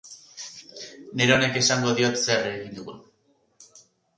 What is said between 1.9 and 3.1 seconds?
diot zer egin digun!